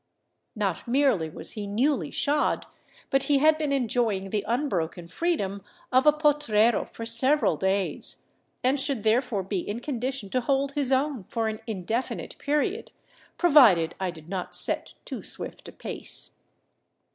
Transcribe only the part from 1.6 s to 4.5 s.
newly shod, but he had been' enjoying the